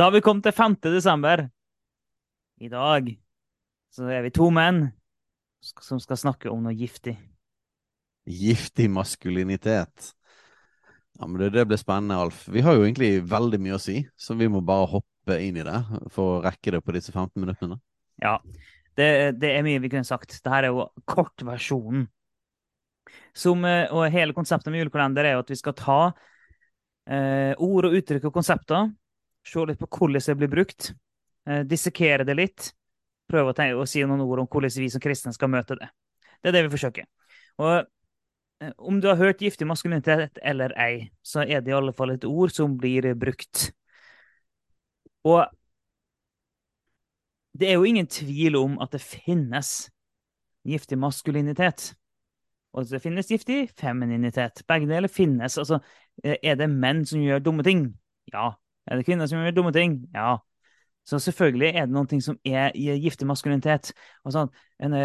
[0.00, 0.78] Da har vi kommet til 5.
[0.80, 1.42] desember.
[2.56, 3.08] I dag
[3.92, 4.86] så er vi to menn
[5.60, 7.12] som skal snakke om noe giftig.
[8.24, 10.06] Giftig maskulinitet.
[11.18, 12.46] Ja, men det, det blir spennende, Alf.
[12.48, 15.66] Vi har jo egentlig veldig mye å si, så vi må bare hoppe inn i
[15.68, 15.82] det
[16.14, 17.76] for å rekke det på disse 15 minuttene.
[18.24, 18.38] Ja,
[18.96, 20.32] det, det er mye vi kunne sagt.
[20.38, 22.08] Dette er jo kortversjonen.
[23.36, 27.90] Som, eh, og hele konseptet med julekalender er jo at vi skal ta eh, ord
[27.90, 28.88] og uttrykk og konsepter
[29.46, 30.92] Se litt på hvordan det blir brukt.
[31.48, 32.72] Eh, dissekere det litt.
[33.30, 35.88] Prøve å, tenke, å, si noen ord om hvordan vi som kristne skal møte det.
[36.40, 37.06] Det er det vi forsøker.
[37.62, 41.94] Og eh, om du har hørt giftig maskulinitet eller ei, så er det i alle
[41.96, 43.70] fall et ord som blir brukt.
[45.28, 45.44] Og
[47.60, 49.90] det er jo ingen tvil om at det finnes
[50.68, 51.90] giftig maskulinitet.
[52.72, 54.62] Og det finnes giftig femininitet.
[54.68, 55.58] Begge deler finnes.
[55.58, 55.80] Altså,
[56.22, 57.88] eh, er det menn som gjør dumme ting?
[58.32, 58.52] Ja,
[58.90, 60.00] er det kvinner som gjør dumme ting?
[60.14, 60.36] Ja.
[61.06, 63.92] Så selvfølgelig er det noen ting som er giftig maskulinitet.
[64.26, 64.50] Og sånn,
[64.82, 64.96] en,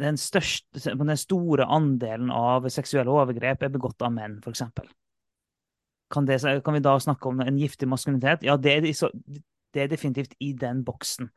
[0.00, 4.64] den, største, den store andelen av seksuelle overgrep er begått av menn, f.eks.
[6.12, 8.46] Kan, kan vi da snakke om en giftig maskulinitet?
[8.46, 8.88] Ja, det er,
[9.72, 11.30] det er definitivt i den boksen.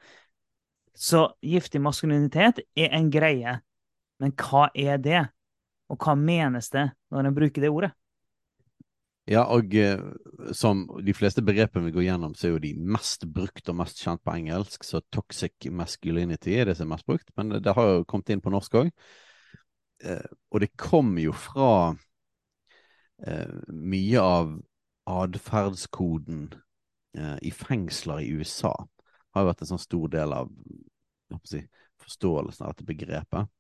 [0.96, 3.60] Så giftig maskulinitet er en greie.
[4.22, 5.26] Men hva er det?
[5.92, 7.92] Og hva menes det når en bruker det ordet?
[9.26, 10.02] Ja, og eh,
[10.54, 14.04] som de fleste begrepene vi går gjennom, så er jo de mest brukt og mest
[14.04, 14.86] kjent på engelsk.
[14.86, 18.44] Så toxic masculinity er det som er mest brukt, men det har jo kommet inn
[18.46, 18.92] på norsk òg.
[20.06, 21.72] Eh, og det kommer jo fra
[23.26, 24.56] eh, mye av
[25.10, 26.48] atferdskoden
[27.16, 28.74] i fengsler i USA.
[28.76, 30.50] Det Har jo vært en sånn stor del av
[31.48, 31.62] si,
[32.04, 33.54] forståelsen av dette begrepet.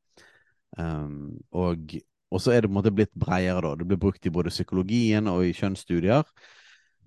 [0.76, 1.94] Um, og
[2.36, 3.76] og så er det på en måte blitt bredere, da.
[3.80, 6.28] Det blir brukt i både psykologien og i kjønnsstudier.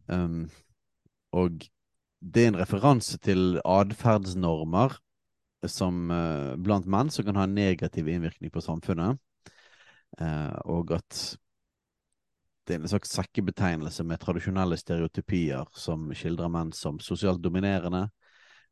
[0.08, 0.46] Um,
[1.36, 1.66] og
[2.24, 4.96] det er en referanse til atferdsnormer
[5.68, 9.20] som uh, blant menn som kan ha en negativ innvirkning på samfunnet.
[10.16, 11.20] Uh, og at
[12.64, 18.06] det er en slags sekkebetegnelse med tradisjonelle stereotypier som skildrer menn som sosialt dominerende,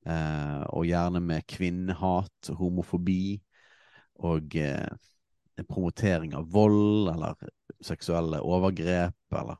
[0.08, 3.36] uh, og gjerne med kvinnehat, homofobi
[4.24, 4.56] og
[5.64, 7.36] promotering av vold eller
[7.84, 9.56] seksuelle overgrep, eller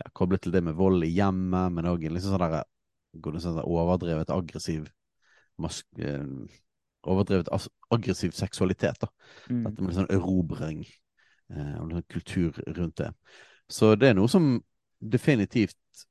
[0.00, 2.64] ja, koblet til det med vold i hjemmet, men òg liksom sånn der,
[3.42, 4.88] sånn overdrevet aggressiv
[5.62, 6.24] mask, eh,
[7.06, 7.46] Overdrevet
[7.94, 8.96] aggressiv seksualitet.
[8.98, 9.08] da.
[9.46, 9.60] Mm.
[9.62, 13.12] Dette med sånn erobring eh, og sånn kultur rundt det.
[13.70, 14.56] Så det er noe som
[14.98, 16.06] definitivt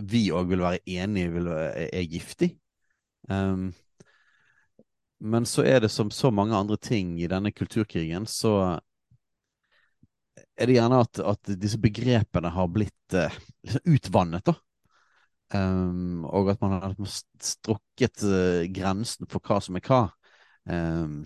[0.00, 1.44] vi òg vil være enig i
[1.92, 2.54] er giftig.
[3.28, 3.74] Um,
[5.18, 8.78] men så er det som så mange andre ting i denne kulturkrigen, så
[10.56, 13.32] er det gjerne at, at disse begrepene har blitt uh,
[13.84, 14.56] utvannet, da.
[15.54, 20.06] Um, og at man har strukket uh, grensen for hva som er hva.
[20.66, 21.20] Um,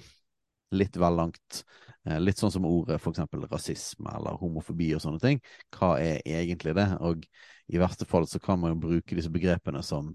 [0.76, 1.62] litt vel langt.
[2.06, 5.40] Uh, litt sånn som ordet eksempel rasisme eller homofobi og sånne ting.
[5.74, 6.88] Hva er egentlig det?
[7.00, 7.24] Og
[7.70, 10.12] i verste fall så kan man jo bruke disse begrepene som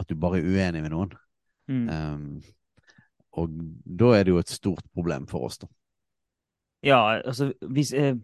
[0.00, 1.12] at du bare er uenig med noen.
[1.70, 1.84] Mm.
[1.90, 2.24] Um,
[3.38, 3.52] og
[3.84, 5.70] da er det jo et stort problem for oss, da.
[6.82, 8.16] Ja, altså hvis, eh,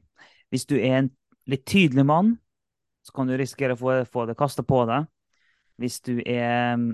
[0.50, 1.10] hvis du er en
[1.46, 2.38] litt tydelig mann,
[3.04, 5.06] så kan du risikere å få, få det kasta på deg.
[5.78, 6.88] Hvis du er mm,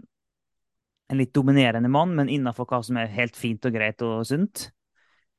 [1.13, 4.67] en litt dominerende mann, men innafor hva som er helt fint og greit og sunt,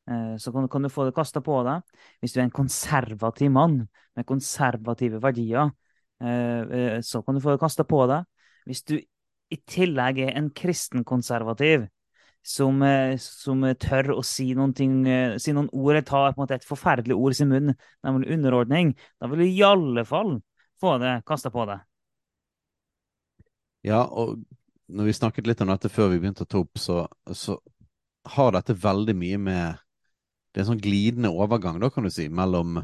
[0.10, 1.84] eh, så kan, kan, du få det kasta på deg.
[2.24, 3.82] Hvis du er en konservativ mann
[4.16, 5.74] med konservative verdier,
[6.24, 8.24] eh, eh så kan du få det kasta på deg.
[8.66, 11.90] Hvis du i tillegg er en kristenkonservativ,
[12.44, 16.60] som, eh, som, tør å si noen, ting, eh, si noen ord, eller ta måte,
[16.60, 17.74] et forferdelig ord i sin munn,
[18.04, 20.36] nemlig underordning, da vil du i alle fall
[20.84, 21.86] få det kasta på deg.
[23.88, 24.44] Ja, og
[24.92, 27.58] når vi snakket litt om dette før vi begynte å ta opp, så, så
[28.36, 29.82] har dette veldig mye med
[30.54, 32.76] Det er en sånn glidende overgang, da, kan du si, mellom,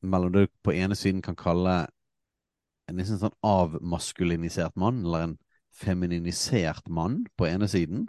[0.00, 1.82] mellom det du på ene siden kan kalle
[2.88, 5.34] en liksom sånn avmaskulinisert mann, eller en
[5.76, 8.06] femininisert mann på ene siden,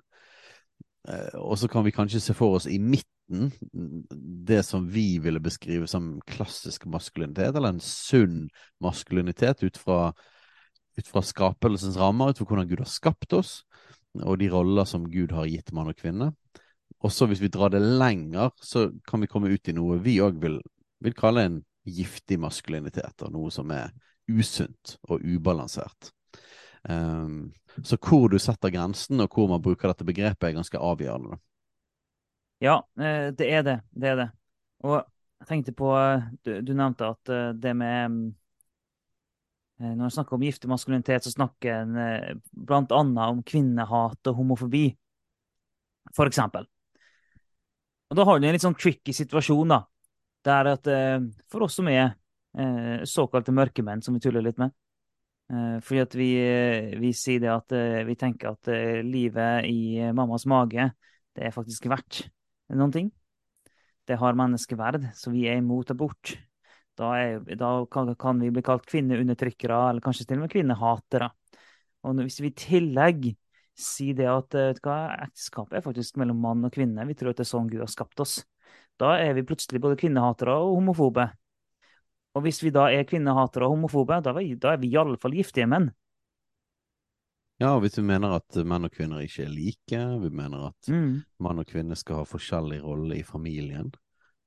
[1.38, 3.52] og så kan vi kanskje se for oss i midten
[4.48, 8.48] det som vi ville beskrive som klassisk maskulinitet, eller en sunn
[8.84, 10.00] maskulinitet ut fra
[10.96, 13.60] ut fra skapelsens rammer, ut fra hvordan Gud har skapt oss,
[14.24, 16.32] og de roller som Gud har gitt mann og kvinne.
[17.04, 20.18] Og så hvis vi drar det lenger, så kan vi komme ut i noe vi
[20.24, 20.62] òg vil,
[21.04, 23.92] vil, kalle en giftig maskulinitet, og noe som er
[24.32, 26.15] usunt og ubalansert.
[26.90, 27.54] Um,
[27.84, 31.40] så hvor du setter grensen, og hvor man bruker dette begrepet, er ganske avgjørende.
[32.64, 33.80] Ja, eh, det er det.
[33.92, 34.30] Det er det.
[34.86, 35.02] Og
[35.42, 35.92] jeg tenkte på
[36.46, 38.14] Du, du nevnte at eh, det med
[39.82, 44.88] eh, Når en snakker om giftig maskulinitet, så snakker en annet om kvinnehat og homofobi,
[46.16, 46.68] for eksempel.
[48.10, 49.82] Og da har du en litt sånn tricky situasjon, da.
[50.46, 50.88] Der at
[51.50, 52.14] for oss som er
[53.10, 54.72] såkalte mørkemenn, som vi tuller litt med
[55.46, 56.30] Fordi at vi,
[56.98, 57.74] vi sier det at
[58.08, 58.70] vi tenker at
[59.06, 60.88] livet i mammas mage,
[61.38, 62.24] det er faktisk verdt
[62.74, 63.12] noen ting.
[64.06, 66.36] Det har menneskeverd, så vi er imot abort.
[66.96, 71.30] Da, er, da kan, vi bli kalt kvinneundertrykkere, eller kanskje til og med kvinnehatere.
[72.06, 73.32] Og hvis vi i tillegg
[73.76, 77.52] sier det at ekteskapet er faktisk mellom mann og kvinne, vi tror at det er
[77.52, 78.40] sånn Gud har skapt oss,
[79.02, 81.28] da er vi plutselig både kvinnehatere og homofobe.
[82.36, 84.98] Og hvis vi da er kvinnehatere og homofobe, da er vi, da er vi i
[85.00, 85.88] alle fall giftige menn.
[87.64, 91.12] Ja, hvis vi mener at menn og kvinner ikke er like, vi mener at mm.
[91.40, 93.94] mann og kvinne skal ha forskjellig rolle i familien,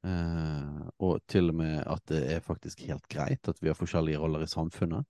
[0.04, 4.20] eh, og til og med at det er faktisk helt greit at vi har forskjellige
[4.20, 5.08] roller i samfunnet,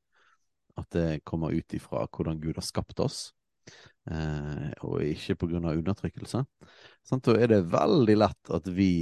[0.79, 3.33] at det kommer ut ifra hvordan Gud har skapt oss,
[4.07, 6.45] eh, og ikke på grunn av undertrykkelse,
[7.03, 8.93] sånn, da er det veldig lett at vi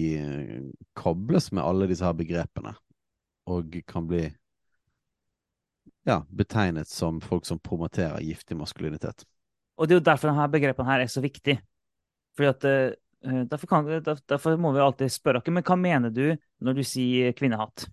[0.96, 2.73] kobles med alle disse her begrepene,
[3.46, 4.25] og kan bli
[6.06, 9.25] ja, betegnet som folk som promoterer giftig maskulinitet.
[9.76, 11.58] Og det er jo derfor denne begrepene her er så viktig.
[12.37, 13.90] Fordi at uh, derfor, kan,
[14.28, 16.25] derfor, må vi alltid spørre dere, men hva mener du
[16.64, 17.88] når du sier kvinnehat?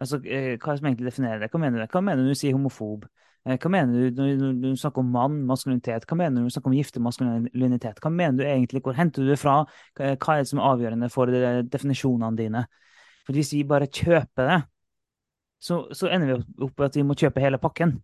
[0.00, 1.52] Altså, uh, hva som egentlig definerer det?
[1.52, 3.06] Hva mener du, hva mener du når du sier homofob?
[3.46, 6.08] Uh, hva mener du når, du snakker om mann, maskulinitet?
[6.08, 8.02] Hva mener du når du snakker om giftig maskulinitet?
[8.02, 8.82] Hva mener du egentlig?
[8.86, 9.60] Hvor henter du det fra?
[9.98, 11.36] Hva er det som er avgjørende for
[11.76, 12.66] definisjonene dine?
[13.26, 14.60] For hvis vi bare kjøper det,
[15.62, 17.96] så, så ender vi opp med at vi må kjøpe hele pakken.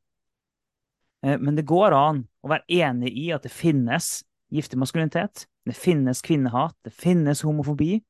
[1.23, 4.23] Eh, men det går an å være enig i at det finnes
[4.53, 8.01] giftig maskulinitet, det finnes kvinnehat, det finnes homofobi.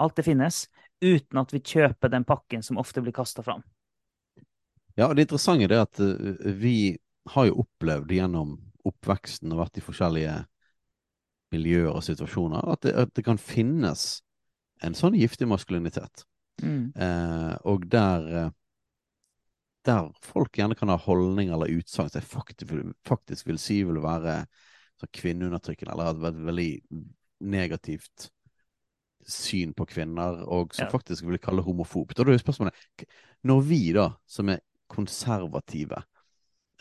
[0.00, 0.66] Alt det finnes,
[1.02, 3.64] uten at vi kjøper den pakken som ofte blir kasta fram.
[4.94, 6.76] Ja, og det interessante er at eh, vi
[7.32, 10.36] har jo opplevd gjennom oppveksten og vært i forskjellige
[11.52, 14.22] miljøer og situasjoner at det, at det kan finnes
[14.82, 16.24] en sånn giftig maskulinitet.
[16.62, 16.92] Mm.
[16.96, 18.50] Eh, og der, eh,
[19.86, 22.76] der folk gjerne kan ha holdninger eller utsagn som jeg faktisk,
[23.08, 24.42] faktisk, vil si vil være
[25.02, 26.70] kvinneundertrykkende, eller et veldig
[27.42, 28.28] negativt
[29.26, 30.92] syn på kvinner, og som ja.
[30.92, 32.18] faktisk vil kalle homofobt.
[32.18, 33.06] Og da er spørsmålet
[33.42, 35.98] Når vi, da, som er konservative,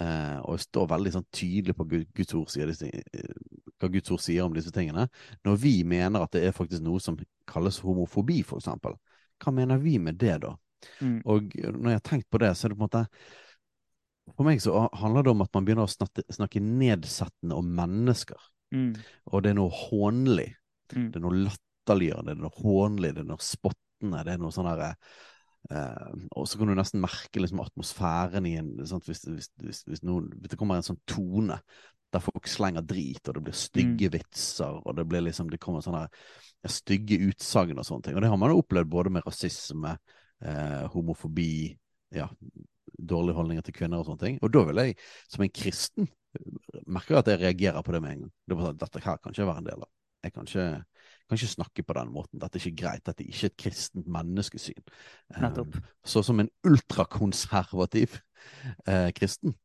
[0.01, 3.33] eh, og står veldig sånn tydelig på Guds ord, sier disse, eh,
[3.79, 5.07] hva Guds ord sier om disse tingene,
[5.45, 7.17] når vi mener at det er faktisk noe som
[7.51, 8.97] kalles homofobi, eksempel,
[9.41, 10.55] hva mener vi med det, da?
[11.01, 11.19] Mm.
[11.29, 13.03] Og når jeg har tenkt på det, så er det på en måte
[14.37, 18.39] For meg så handler det om at man begynner å snakke, snakke nedsettende om mennesker.
[18.71, 18.93] Mm.
[19.31, 20.47] Og det er noe hånlig.
[20.93, 21.09] Mm.
[21.11, 24.55] Det er noe latterliggjørende, det er noe hånlig, det er noe spottende, det er noe
[24.55, 24.91] sånn herre
[25.71, 30.03] eh, Og så kan du nesten merke liksom, atmosfæren i en hvis, hvis, hvis, hvis,
[30.07, 31.59] noen, hvis det kommer en sånn tone
[32.11, 34.15] der folk slenger drit, og det blir stygge mm.
[34.15, 38.17] vitser, og det blir liksom, det kommer sånne ja, stygge utsagn og sånne ting.
[38.17, 39.95] Og det har man jo opplevd både med rasisme,
[40.43, 41.53] eh, homofobi,
[42.15, 42.27] ja,
[42.97, 44.41] dårlige holdninger til kvinner og sånne ting.
[44.43, 44.97] Og da vil jeg,
[45.31, 46.11] som en kristen,
[46.87, 48.35] merke at jeg reagerer på det med en gang.
[48.45, 49.91] Det er bare sånn, Dette her kan ikke være en del av.
[50.21, 50.67] Jeg kan ikke,
[51.25, 52.41] kan ikke snakke på den måten.
[52.41, 53.03] Dette er ikke greit.
[53.07, 54.83] Dette er ikke et kristent menneskesyn.
[55.41, 55.77] Nettopp.
[55.79, 58.19] Um, så som en ultrakonservativ
[58.85, 59.55] eh, kristen,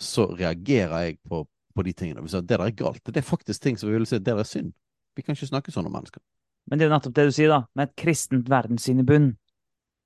[0.00, 2.24] så reagerer jeg på på de tingene.
[2.28, 3.02] Det der er galt.
[3.04, 4.72] Det er faktisk ting som vi vil si det er synd.
[5.16, 6.22] Vi kan ikke snakke sånn om mennesker.
[6.66, 9.32] Men det er jo nettopp det du sier, da, med et kristent verdenssyn i bunn.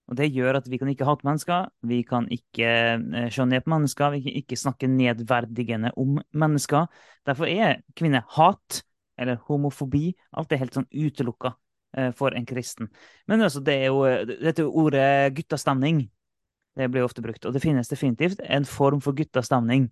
[0.06, 3.64] Og det gjør at vi kan ikke hate mennesker, vi kan ikke eh, se ned
[3.64, 6.87] på mennesker, vi kan ikke snakke nedverdigende om mennesker.
[7.26, 8.82] Derfor er kvinnehat,
[9.18, 11.56] eller homofobi, alt er helt sånn utelukka
[11.99, 12.92] eh, for en kristen.
[13.26, 15.08] Men altså, det er jo, dette er ordet
[15.40, 16.04] guttastemning.
[16.76, 17.42] Det blir ofte brukt.
[17.49, 19.88] Og det finnes definitivt en form for guttastemning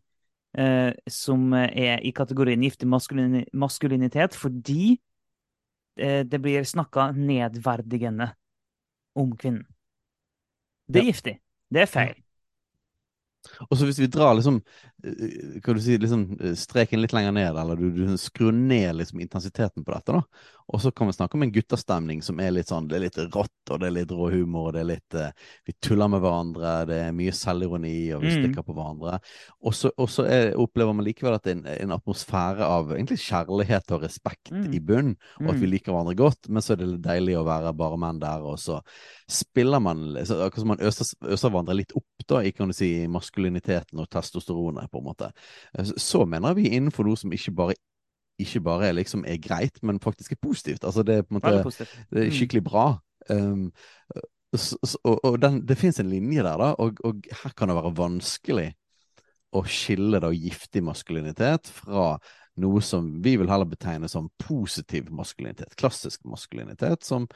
[0.58, 4.96] eh, som er i kategorien giftig maskulinitet, fordi
[5.98, 8.32] eh, det blir snakka nedverdigende
[9.14, 9.66] om kvinnen.
[10.86, 11.12] Det er ja.
[11.12, 11.38] giftig.
[11.72, 12.23] Det er feil.
[13.68, 14.60] Og så hvis vi drar liksom,
[15.04, 18.96] eh, kan du si, liksom eh, streken litt lenger ned, eller du, du skrur ned
[19.00, 20.52] liksom intensiteten på dette, da.
[20.72, 23.18] Og så kan vi snakke om en guttastemning som er litt sånn, det er litt
[23.34, 26.22] rått, og det er litt rå humor, og det er litt uh, Vi tuller med
[26.24, 28.38] hverandre, det er mye selvironi, og vi mm.
[28.38, 29.18] stikker på hverandre.
[29.60, 29.92] Og så,
[30.64, 34.70] opplever man likevel at det er en, en, atmosfære av egentlig kjærlighet og respekt mm.
[34.72, 35.72] i bunn, og at vi mm.
[35.74, 38.80] liker hverandre godt, men så er det deilig å være bare menn der, og så
[39.30, 43.06] spiller man Akkurat som man øser, øser, hverandre litt opp da, i kan du si,
[43.10, 45.30] maskuliniteten og testosteronet, på en måte.
[45.96, 47.78] Så mener vi innenfor noe som ikke bare
[48.42, 50.84] ikke bare liksom er greit, men faktisk er positivt.
[50.84, 52.34] Altså det er på en måte det er mm.
[52.34, 52.86] skikkelig bra.
[53.30, 53.68] Um,
[54.54, 57.78] så, og, og den, det fins en linje der, da, og, og, her kan det
[57.78, 58.68] være vanskelig
[59.54, 62.16] å skille da giftig maskulinitet fra
[62.60, 67.26] noe som vi vil heller betegne som positiv maskulinitet, klassisk maskulinitet, som,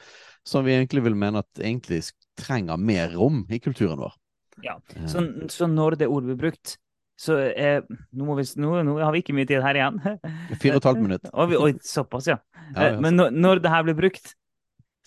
[0.47, 2.01] som vi egentlig vil mene at egentlig
[2.39, 4.15] trenger mer rom i kulturen vår.
[4.63, 4.75] Ja,
[5.07, 6.75] Så, så når det ordet blir brukt,
[7.19, 7.83] så eh,
[8.15, 9.99] nå, vi, nå, nå, har vi ikke mye tid her igjen.
[10.61, 11.29] Fire og et halvt minutt.
[11.65, 12.39] Oi, såpass, ja.
[12.75, 12.99] ja, ja.
[13.03, 14.33] Men når, når det her blir brukt,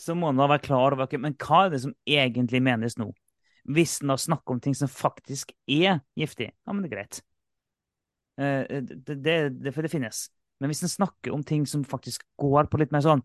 [0.00, 3.08] så må man være klar over Men hva er det som egentlig menes nå?
[3.72, 7.22] Hvis en snakker om ting som faktisk er giftig, ja, men det er greit.
[8.40, 10.26] Eh, det, det, det, for det finnes.
[10.60, 13.24] Men hvis en snakker om ting som faktisk går på litt mer sånn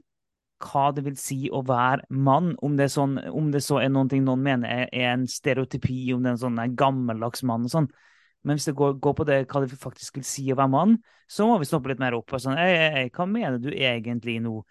[0.63, 4.09] hva det vil si å være mann, om det, sånn, om det så er noen
[4.09, 7.73] ting noen mener er, er, en stereotypi, om det er en sånn gammeldags mann og
[7.75, 7.89] sånn,
[8.47, 10.97] men hvis det går, går, på det, hva det faktisk vil si å være mann,
[11.29, 12.31] så må vi stoppe litt mer opp.
[12.33, 12.73] og sånn, ei,
[13.03, 14.61] ei, Hva mener du egentlig nå?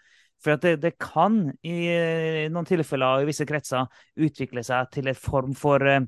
[0.43, 1.77] For det, det, kan i
[2.53, 3.87] noen tilfeller og i visse kretser
[4.21, 6.03] utvikle seg til en form for eh,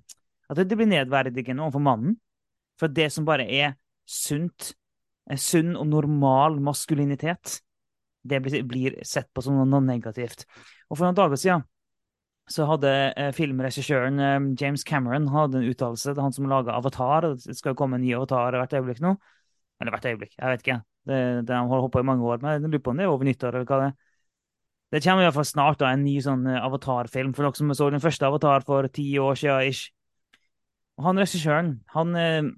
[0.49, 2.17] At det blir nedverdigende overfor mannen.
[2.79, 3.75] For det som bare er
[4.09, 4.73] sunt,
[5.29, 7.59] er sunn og normal maskulinitet,
[8.29, 10.45] det blir, sett på som noe negativt.
[10.89, 11.67] Og For noen dager siden
[12.49, 17.29] så hadde eh, filmregissøren eh, James Cameron hadde en uttalelse til han som laga Avatar.
[17.37, 19.13] Det skal komme en ny Avatar hvert øyeblikk nå.
[19.79, 20.79] Eller hvert øyeblikk, jeg vet ikke.
[21.09, 23.13] Det, det har holdt på i mange år, men jeg lurer på om det er
[23.13, 23.97] over nyttår eller hva det er.
[24.89, 27.73] Det kommer i hvert fall snart da, en ny sånn eh, Avatar-film, for dere som
[27.77, 29.69] så den første Avatar for ti år siden.
[29.69, 29.93] ish.
[30.97, 32.49] Og han regissøren, han, eh,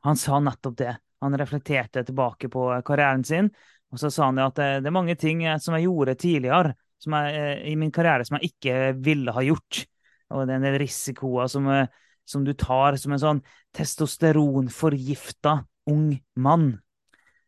[0.00, 0.96] han sa nettopp det.
[1.22, 3.50] Han reflekterte tilbake på karrieren sin,
[3.92, 7.34] og så sa han at det, det er mange ting som jeg gjorde tidligere, jeg,
[7.34, 9.84] eh, i min karriere som jeg ikke ville ha gjort.
[10.32, 11.90] Og det er en del risikoer som, eh,
[12.24, 13.42] som du tar som en sånn
[13.76, 15.58] testosteronforgifta
[15.90, 16.80] ung mann.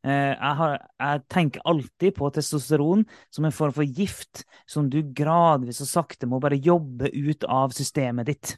[0.04, 5.00] Eh, jeg, har, jeg, tenker alltid på testosteron som en form for gift som du
[5.16, 8.56] gradvis og sakte må bare jobbe ut av systemet ditt.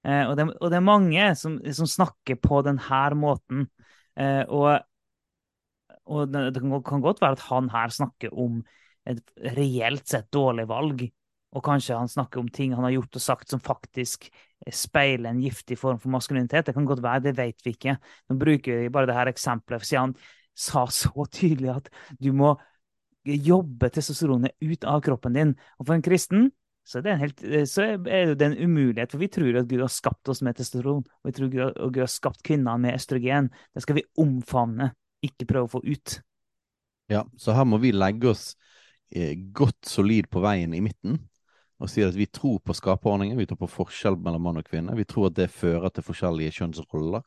[0.00, 0.28] Sånn.
[0.30, 3.66] Og det, og, det, er mange som, som snakker på denne måten.
[4.48, 4.68] Og,
[6.08, 8.62] og det, det kan godt være at han her snakker om
[9.08, 9.20] et
[9.56, 11.04] reelt sett dårlig valg.
[11.50, 14.28] Og kanskje han snakker om ting han har gjort og sagt som faktisk
[14.70, 16.68] speiler en giftig form for maskulinitet.
[16.68, 17.96] Det kan godt være, det vet vi ikke.
[18.30, 20.14] Nå bruker vi bare det her eksempelet, siden han
[20.54, 21.90] sa så tydelig at
[22.22, 22.54] du må
[23.26, 25.54] jobbe testosteronet ut av kroppen din.
[25.78, 26.50] Og for en kristen
[26.90, 29.92] så er det, helt, så er det en umulighet, for vi tror at Gud har
[29.94, 33.52] skapt oss med testosteron, og vi tror at Gud har skapt kvinner med østrogen.
[33.70, 34.90] Det skal vi omfavne,
[35.22, 36.16] ikke prøve å få ut.
[37.10, 38.50] Ja, så her må vi legge oss
[39.10, 41.16] Eh, godt solid på veien i midten
[41.80, 44.94] og sier at vi tror på skaperordningen, vi tror på forskjell mellom mann og kvinne.
[44.94, 47.24] Vi tror at det fører til forskjellige kjønnsroller.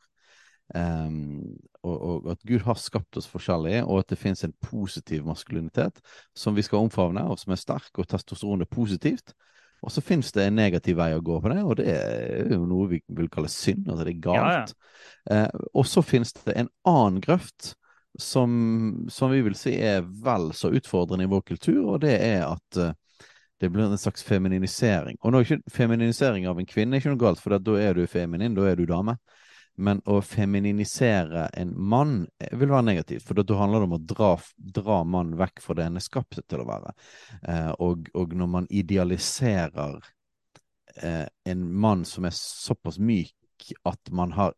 [0.74, 5.26] Um, og, og, at Gud har skapt oss forskjellige, og at det finnes en positiv
[5.26, 5.98] maskulinitet
[6.38, 9.34] som vi skal omfavne, og som er sterk, og testosteron er positivt.
[9.84, 12.64] Og så finnes det en negativ vei å gå på det, og det er jo
[12.68, 13.86] noe vi vil kalle synd.
[13.88, 14.74] Altså det er galt.
[14.74, 14.92] Ja,
[15.28, 15.40] ja.
[15.44, 17.74] eh, og så finnes det en annen grøft
[18.18, 22.44] som, som, vi vil si er vel så utfordrende i vår kultur, og det er
[22.46, 22.92] at uh,
[23.60, 25.18] det blir en slags femininisering.
[25.22, 28.06] Og nå er ikke femininisering av en kvinne ikke noe galt, for da er du
[28.10, 29.16] feminin, da er du dame.
[29.76, 34.02] Men å femininisere en mann eh, vil være negativt, for da handler det om å
[34.14, 34.32] dra,
[34.78, 36.92] dra mannen vekk fra det en er skapt til å være.
[37.42, 39.98] Eh, og, og, når man idealiserer
[41.02, 44.54] eh, en mann som er såpass myk at man har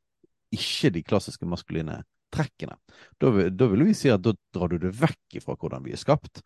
[0.53, 2.03] ikke de klassiske maskuline
[2.35, 2.77] trekkene.
[3.19, 6.01] Da, da, vil vi si at da drar du det vekk fra hvordan vi er
[6.01, 6.43] skapt.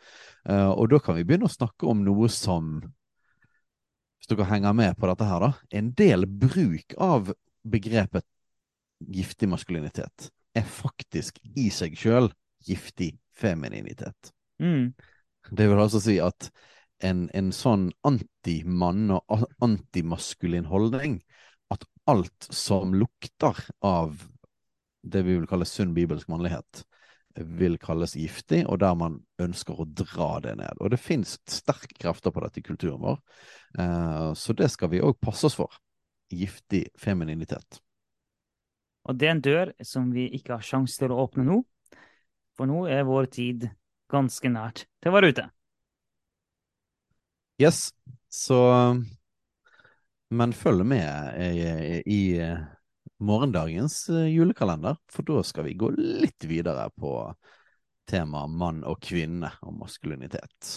[0.48, 2.78] Eh, og da kan vi begynne å snakke om noe som
[4.20, 5.54] Hvis dere henger med på dette her, da.
[5.72, 7.30] En del bruk av
[7.64, 8.26] begrepet
[9.00, 12.30] giftig maskulinitet er faktisk i seg sjøl
[12.66, 14.33] giftig femininitet.
[14.61, 14.92] Mm.
[15.50, 16.50] Det vil altså si at
[17.07, 21.21] en, en sånn antimann og antimaskulin holdning
[21.73, 24.21] at alt som lukter av
[25.00, 26.85] det vi vil kalle sunn bibelsk mannlighet,
[27.40, 30.80] vil kalles giftig, og der man ønsker å dra det ned.
[30.83, 33.21] Og det finnes sterke krefter på dette i kulturen vår,
[33.78, 35.78] eh, så det skal vi òg passe oss for.
[36.30, 37.80] giftig femininitet.
[39.11, 41.57] Og det er en dør som vi ikke har sjanse til å åpne nå,
[42.55, 43.67] for nå er vår tid
[44.11, 45.47] ganske nært til å være ute.
[47.61, 47.90] Yes,
[48.31, 48.61] så
[50.31, 52.21] Men følg med i, i
[53.19, 57.17] morgendagens julekalender, for da skal vi gå litt videre på
[58.07, 60.76] temaet mann og kvinne og maskulinitet.